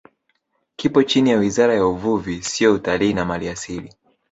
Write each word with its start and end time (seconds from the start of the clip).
Kipo 0.75 1.03
chini 1.03 1.29
ya 1.29 1.37
Wizara 1.37 1.73
ya 1.75 1.85
Uvuvi 1.87 2.43
Sio 2.43 2.73
Utalii 2.73 3.13
na 3.13 3.25
Maliasili 3.25 3.93